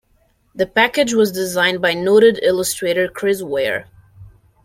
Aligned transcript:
The 0.55 0.65
package 0.65 1.13
was 1.13 1.31
designed 1.31 1.79
by 1.79 1.93
noted 1.93 2.39
illustrator 2.41 3.07
Chris 3.07 3.43
Ware. 3.43 3.85